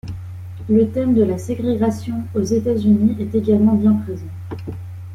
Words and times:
Le 0.67 0.87
thème 0.89 1.13
de 1.13 1.21
la 1.23 1.37
ségrégation 1.37 2.23
aux 2.33 2.41
États-Unis 2.41 3.17
est 3.19 3.35
également 3.35 3.75
bien 3.75 3.93
présent. 3.93 4.25